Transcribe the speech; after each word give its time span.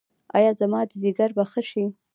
ایا 0.37 0.51
زما 0.59 0.79
ځیګر 1.01 1.29
به 1.37 1.43
ښه 1.51 1.61
شي؟ 1.69 1.85